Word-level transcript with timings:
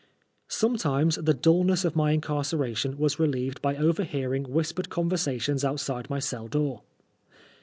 Sometimes 0.47 1.17
the 1.17 1.35
dnlness 1.35 1.85
of 1.85 1.95
my 1.95 2.09
incarceration 2.09 2.97
was 2.97 3.19
re 3.19 3.27
Heved 3.27 3.61
by 3.61 3.75
overhearing 3.77 4.45
whispered 4.45 4.89
conversations 4.89 5.63
outside 5.63 6.09
my 6.09 6.17
cell 6.17 6.47
door. 6.47 6.81